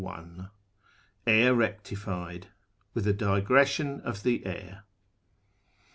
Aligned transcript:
III. 0.03 0.47
Air 1.27 1.53
rectified. 1.53 2.47
With 2.95 3.05
a 3.05 3.13
digression 3.13 3.99
of 4.01 4.23
the 4.23 4.43
Air. 4.47 4.85